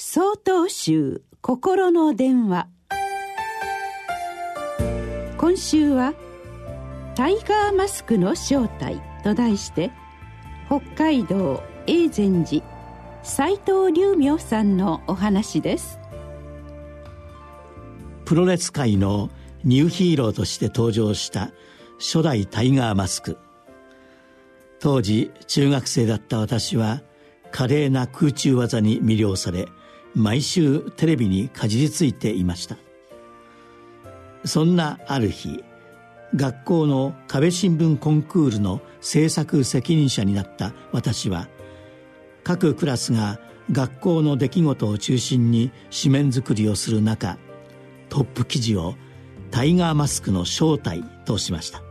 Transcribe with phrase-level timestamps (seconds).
[0.00, 2.68] 総統集心の電話。
[5.36, 6.14] 今週は
[7.16, 9.90] 「タイガーマスクの正体」と題して
[10.68, 12.64] 北海道永禅寺
[13.24, 15.98] 斎藤龍明さんのお話です。
[18.24, 19.30] プロレス界の
[19.64, 21.50] ニューヒーローとして登場した
[21.98, 23.36] 初代タイガーマスク。
[24.78, 27.02] 当時中学生だった私は
[27.50, 29.66] 華麗な空中技に魅了され
[30.18, 32.76] 毎週テレビにかじりついていました。
[34.44, 35.62] そんなある日
[36.34, 41.48] 学校の壁新聞コンクールの制作責任者になった私は
[42.44, 43.40] 各クラスが
[43.72, 47.38] 学校の出来事を中心に紙面作りをする中
[48.08, 48.94] トップ記事を
[49.50, 51.82] 「タイガーマスクの正体」としました。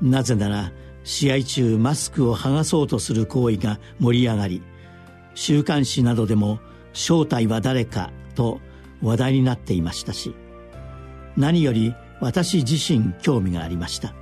[0.00, 4.62] なぜなら試合中マスクを剥がそうとする行為が盛り上がり
[5.38, 6.58] 週刊誌などでも
[6.92, 8.60] 正体は誰かと
[9.00, 10.34] 話題になっていましたし
[11.36, 14.12] 何より私自身興味がありました。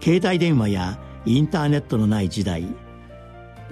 [0.00, 2.68] 携帯電話やインターネットのない時代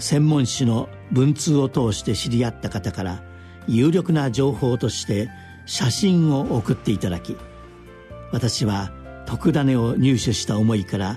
[0.01, 3.23] 専門誌の文通を通して知り合った方から
[3.69, 5.31] 有力な情報として
[5.67, 7.37] 写真を送っていただき
[8.33, 8.91] 私は
[9.25, 11.17] 特ダネを入手した思いから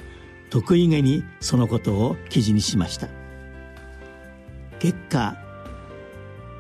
[0.52, 3.19] 得意げにそのことを記事にしました。
[4.80, 5.36] 結果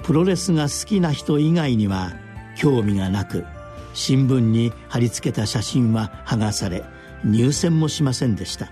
[0.03, 2.13] プロレスが好きな人以外には
[2.57, 3.45] 興味がなく
[3.93, 6.83] 新聞に貼り付けた写真は剥がされ
[7.23, 8.71] 入選もしませんでした。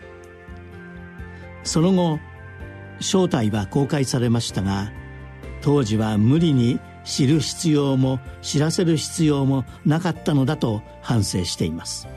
[1.64, 2.20] その後
[3.00, 4.92] 正体は公開されましたが
[5.62, 12.08] 当時は無理に知る必要も知らせる必要もなかったのだと反省しています。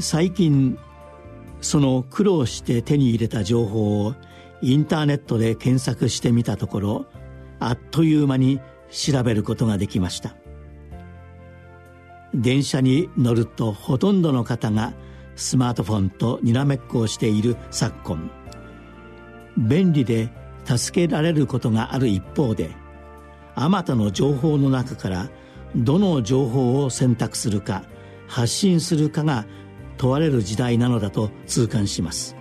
[0.00, 0.78] 最近
[1.60, 4.14] その苦労して手に入れた情報を
[4.64, 7.06] インターネットで検索してみたところ
[7.60, 10.34] あっという間に調べることができました。
[12.34, 14.94] 電車に乗るとほとんどの方が
[15.36, 18.30] スマートフォンとにらめっこをしている昨今。
[19.56, 20.30] 便利で
[20.64, 22.70] 助けられることがある一方で
[23.54, 25.28] あまたの情報の中から
[25.76, 27.84] どの情報を選択するか
[28.26, 29.44] 発信するかが
[29.98, 32.34] 問われる時代なのだと痛感します。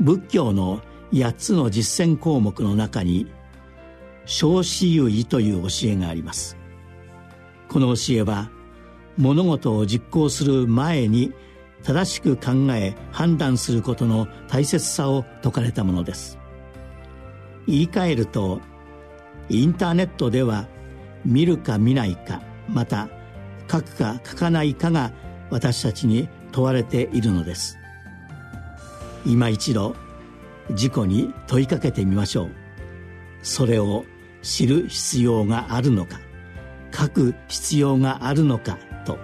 [0.00, 0.80] 仏教の
[1.12, 3.30] 8つの実践項目の中に
[4.24, 6.56] 小子優位という教えがあります。
[7.68, 8.50] この教えは
[9.18, 11.32] 物事を実行する前に
[11.82, 16.38] 正しく考え判断することの大切さを説かれたものです。
[17.66, 18.60] 言い換えると
[19.48, 20.66] インターネットでは
[21.24, 23.08] 見るか見ないかまた
[23.70, 25.12] 書くか書かないかが
[25.50, 27.79] 私たちに問われているのです。
[29.26, 29.94] 今一度
[30.70, 32.50] 自己に問いかけてみましょう。
[33.42, 34.04] それを
[34.42, 36.20] 知る必要があるのか
[36.92, 39.18] 書く必要があるのかと。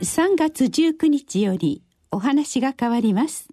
[0.00, 3.48] 3月19日よりお話が変わります。